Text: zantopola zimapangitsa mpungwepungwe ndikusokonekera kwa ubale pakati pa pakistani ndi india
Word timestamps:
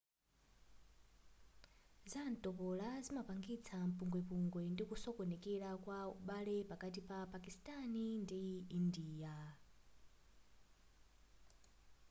zantopola 2.11 2.87
zimapangitsa 3.05 3.77
mpungwepungwe 3.91 4.63
ndikusokonekera 4.73 5.69
kwa 5.83 5.99
ubale 6.15 6.55
pakati 6.69 7.01
pa 7.09 7.19
pakistani 7.33 8.05
ndi 8.23 8.45
india 8.79 9.35